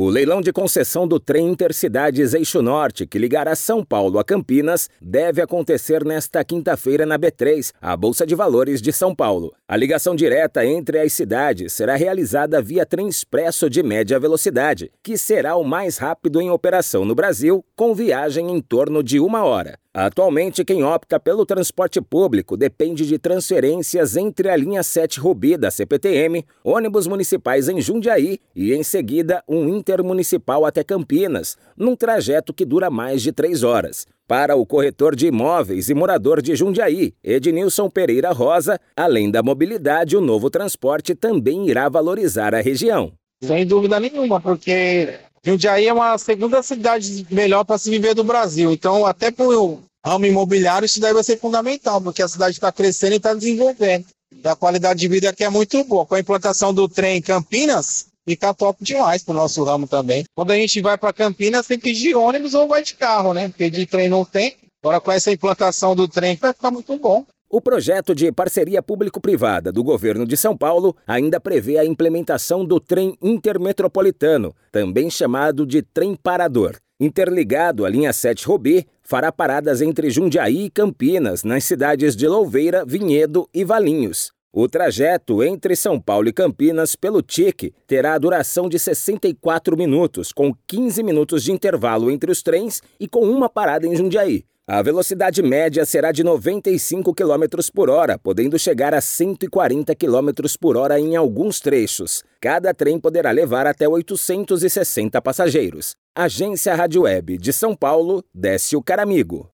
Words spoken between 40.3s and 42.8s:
transporte também irá valorizar a